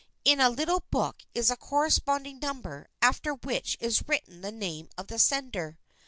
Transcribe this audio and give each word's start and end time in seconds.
In 0.25 0.39
a 0.39 0.49
little 0.49 0.83
book 0.89 1.21
is 1.35 1.51
a 1.51 1.55
corresponding 1.55 2.39
number 2.39 2.87
after 3.03 3.33
which 3.35 3.77
is 3.79 4.01
written 4.07 4.41
the 4.41 4.51
name 4.51 4.89
of 4.97 5.09
the 5.09 5.19
sender. 5.19 5.77